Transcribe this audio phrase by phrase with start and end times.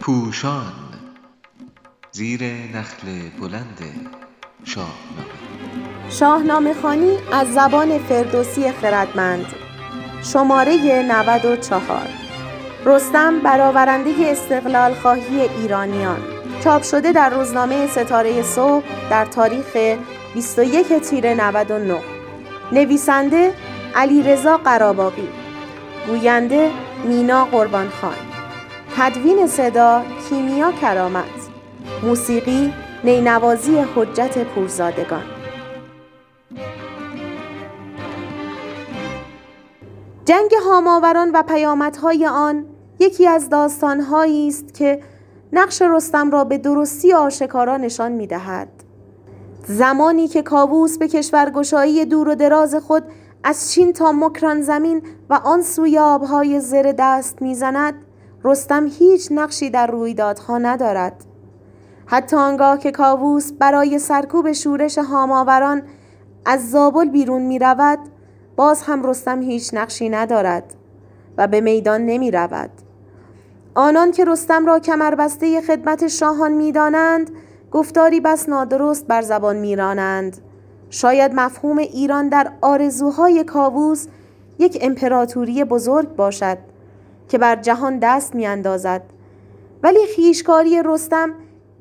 [0.00, 0.72] پوشان
[2.12, 3.06] زیر نخل
[3.40, 3.78] بلند
[4.64, 4.92] شاهنامه.
[6.10, 9.46] شاهنامه خوانی از زبان فردوسی خردمند.
[10.22, 12.08] شماره 94
[12.84, 16.20] رستم برآورنده استقلال خواهی ایرانیان.
[16.64, 19.96] چاپ شده در روزنامه ستاره صبح در تاریخ
[20.34, 21.98] 21 تیر 99
[22.72, 23.54] نویسنده
[23.94, 25.41] علیرضا قراباغی
[26.06, 26.70] گوینده
[27.04, 28.14] مینا قربانخان.
[28.96, 31.24] تدوین صدا کیمیا کرامت.
[32.02, 32.72] موسیقی
[33.04, 35.22] نینوازی حجت پورزادگان.
[40.24, 42.64] جنگ هاماوران و پیامدهای آن
[42.98, 45.02] یکی از داستانهایی است که
[45.52, 48.68] نقش رستم را به درستی آشکارا نشان می‌دهد.
[49.66, 53.04] زمانی که کاووس به کشورگشایی دور و دراز خود
[53.44, 57.94] از چین تا مکران زمین و آن سوی آبهای زر دست می‌زند
[58.44, 61.24] رستم هیچ نقشی در رویدادها ندارد
[62.06, 65.82] حتی آنگاه که کاووس برای سرکوب شورش هاماوران
[66.44, 67.98] از زابل بیرون می رود
[68.56, 70.74] باز هم رستم هیچ نقشی ندارد
[71.38, 72.70] و به میدان نمی رود
[73.74, 77.30] آنان که رستم را کمربسته خدمت شاهان می دانند
[77.70, 80.51] گفتاری بس نادرست بر زبان می رانند.
[80.92, 84.06] شاید مفهوم ایران در آرزوهای کاووس
[84.58, 86.58] یک امپراتوری بزرگ باشد
[87.28, 89.02] که بر جهان دست می اندازد.
[89.82, 91.34] ولی خیشکاری رستم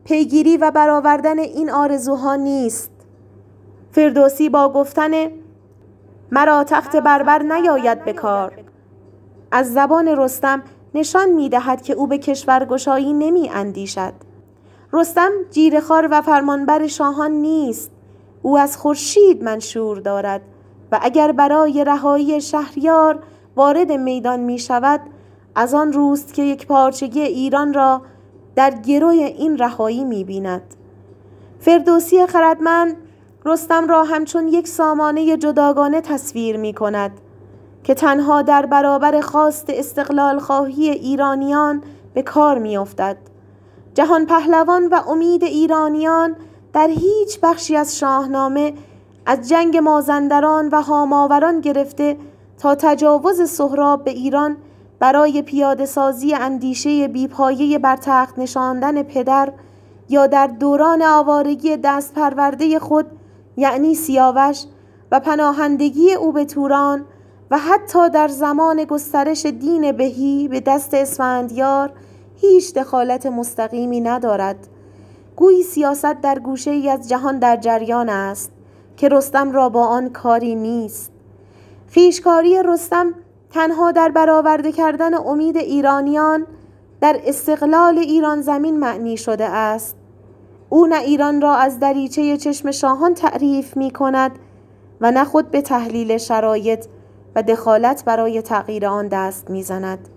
[0.05, 2.91] پیگیری و برآوردن این آرزوها نیست.
[3.91, 5.11] فردوسی با گفتن
[6.31, 8.53] مرا تخت بربر نیاید به کار.
[9.51, 14.13] از زبان رستم نشان می دهد که او به کشورگشایی نمی اندیشد
[14.93, 17.91] رستم جیرخوار و فرمانبر شاهان نیست.
[18.41, 20.41] او از خورشید منشور دارد
[20.91, 23.19] و اگر برای رهایی شهریار
[23.55, 25.01] وارد میدان می شود
[25.55, 28.01] از آن روست که یک پارچگی ایران را
[28.55, 30.75] در گروی این رهایی می بیند.
[31.59, 32.95] فردوسی خردمند
[33.45, 37.11] رستم را همچون یک سامانه جداگانه تصویر می کند
[37.83, 41.81] که تنها در برابر خواست استقلال خواهی ایرانیان
[42.13, 43.17] به کار می افتد.
[43.93, 46.35] جهان پهلوان و امید ایرانیان
[46.73, 48.73] در هیچ بخشی از شاهنامه
[49.25, 52.17] از جنگ مازندران و هاماوران گرفته
[52.57, 54.57] تا تجاوز سهراب به ایران
[54.99, 59.53] برای پیاده سازی اندیشه بیپایه بر تخت نشاندن پدر
[60.09, 63.05] یا در دوران آوارگی دست پرورده خود
[63.57, 64.65] یعنی سیاوش
[65.11, 67.05] و پناهندگی او به توران
[67.51, 71.93] و حتی در زمان گسترش دین بهی به دست اسفندیار
[72.35, 74.67] هیچ دخالت مستقیمی ندارد.
[75.35, 78.51] گویی سیاست در گوشه ای از جهان در جریان است
[78.97, 81.11] که رستم را با آن کاری نیست.
[81.87, 83.13] خیشکاری رستم
[83.49, 86.47] تنها در برآورده کردن امید ایرانیان
[87.01, 89.95] در استقلال ایران زمین معنی شده است.
[90.69, 94.31] او نه ایران را از دریچه چشم شاهان تعریف می کند
[95.01, 96.85] و نه خود به تحلیل شرایط
[97.35, 100.09] و دخالت برای تغییر آن دست می‌زند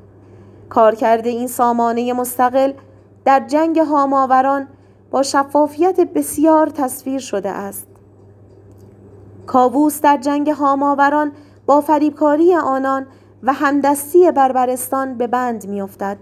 [0.69, 2.73] کارکرد این سامانه مستقل
[3.25, 4.69] در جنگ هاماوران
[5.15, 7.87] با شفافیت بسیار تصویر شده است.
[9.47, 11.33] کاووس در جنگ هاماوران
[11.67, 13.07] با فریبکاری آنان
[13.43, 16.17] و همدستی بربرستان به بند میافتد.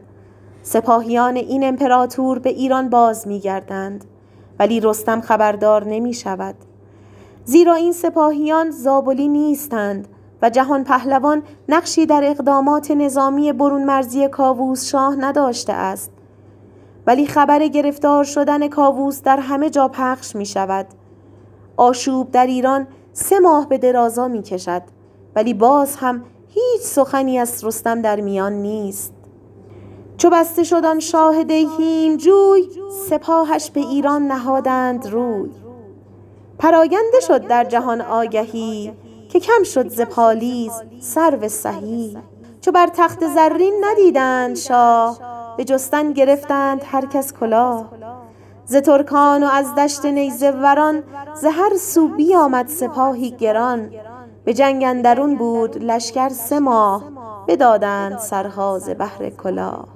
[0.62, 4.04] سپاهیان این امپراتور به ایران باز میگردند
[4.58, 6.54] ولی رستم خبردار نمی شود
[7.44, 10.09] زیرا این سپاهیان زابلی نیستند
[10.42, 16.10] و جهان پهلوان نقشی در اقدامات نظامی برون مرزی کاووس شاه نداشته است.
[17.06, 20.86] ولی خبر گرفتار شدن کاووس در همه جا پخش می شود
[21.76, 24.82] آشوب در ایران سه ماه به درازا می کشد
[25.36, 29.12] ولی باز هم هیچ سخنی از رستم در میان نیست.
[30.16, 32.68] چو بسته شدن شاه دیهیم جوی
[33.08, 35.50] سپاهش به ایران نهادند روی.
[36.58, 38.92] پراگنده شد در جهان آگهی
[39.28, 42.18] که کم شد ز پالیز سرو سهی
[42.60, 47.91] چو بر تخت زرین ندیدند شاه به جستن گرفتند هر کس کلاه.
[48.65, 51.03] ز ترکان و از دشت نیزه وران
[51.34, 53.91] ز هر سو بیامد سپاهی گران.
[54.45, 57.13] به جنگ اندرون بود لشکر سه ماه
[57.49, 59.89] بدادند سرها ز بهر کلاه.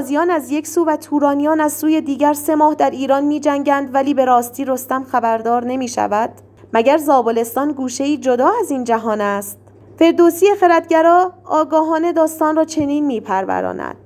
[0.00, 3.40] آیا تازیان از یک سو و تورانیان از سوی دیگر سه ماه در ایران می
[3.40, 6.30] جنگند ولی به راستی رستم خبردار نمی شود؟
[6.72, 9.58] مگر زابلستان گوشه جدا از این جهان است؟
[9.98, 13.96] فردوسی خردگرا آگاهانه داستان را چنین می پروراند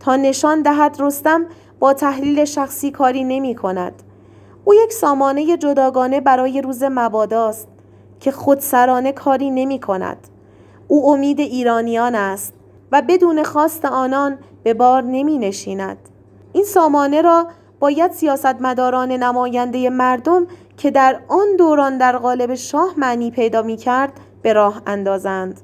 [0.00, 1.46] تا نشان دهد رستم
[1.78, 4.02] با تحلیل شخصی کاری نمی کند.
[4.64, 7.68] او یک سامانه جداگانه برای روز مباداست
[8.20, 10.28] که خودسرانه کاری نمی کند.
[10.88, 12.54] او امید ایرانیان است
[12.92, 15.98] و بدون خواست آنان به بار نمی نشیند.
[16.52, 17.46] این سامانه را
[17.80, 20.46] باید سیاستمداران نماینده مردم
[20.76, 24.12] که در آن دوران در قالب شاه معنی پیدا می کرد
[24.42, 25.60] به راه اندازند.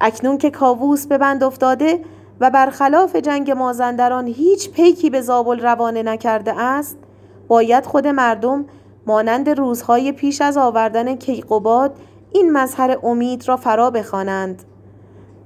[0.00, 2.00] اکنون که کاووس به بند افتاده
[2.40, 6.98] و برخلاف جنگ مازندران هیچ پیکی به زابل روانه نکرده است
[7.48, 8.64] باید خود مردم
[9.06, 11.96] مانند روزهای پیش از آوردن کیقوباد
[12.32, 14.62] این مظهر امید را فرا بخوانند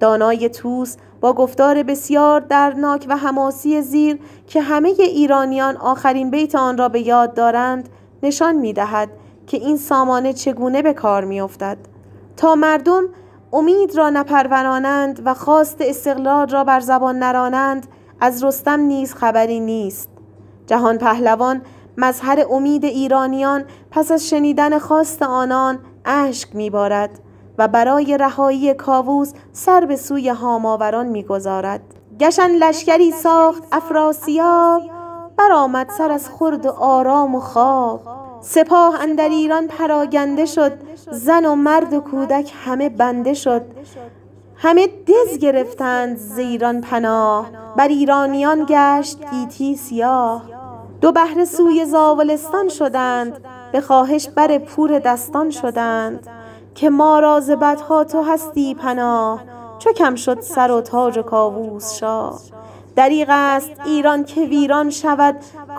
[0.00, 6.78] دانای توس با گفتار بسیار درناک و حماسی زیر که همه ایرانیان آخرین بیت آن
[6.78, 7.88] را به یاد دارند
[8.22, 9.08] نشان می دهد
[9.46, 11.78] که این سامانه چگونه به کار می افتد.
[12.36, 13.04] تا مردم
[13.52, 17.86] امید را نپرورانند و خواست استقلال را بر زبان نرانند
[18.20, 20.10] از رستم نیز خبری نیست
[20.66, 21.62] جهان پهلوان
[21.96, 27.10] مظهر امید ایرانیان پس از شنیدن خواست آنان اشک میبارد
[27.58, 31.80] و برای رهایی کاووس سر به سوی هاماوران می‌گذارد.
[32.20, 34.82] گشن لشکری ساخت افراسیاب
[35.36, 38.00] برآمد سر از خورد و آرام و خواب.
[38.40, 40.72] سپاه اندر ایران پراگنده شد
[41.10, 43.62] زن و مرد و کودک همه بنده شد.
[44.56, 47.46] همه دز گرفتند ز ایران پناه.
[47.76, 50.42] بر ایرانیان گشت گیتی سیاه.
[51.00, 56.26] دو بهره سوی زاولستان شدند به خواهش بر پور دستان شدند.
[56.74, 59.42] که ما را ز بدها تو هستی پناه
[59.78, 62.40] چو کم شد سر و تاج و کاووس شاه.
[62.96, 65.36] دریغ است ایران که ویران شود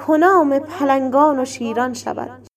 [0.08, 2.53] کنام پلنگان و شیران شود.